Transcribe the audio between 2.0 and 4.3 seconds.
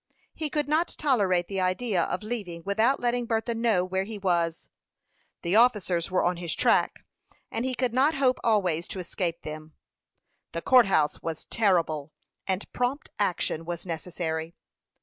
of leaving without letting Bertha know where he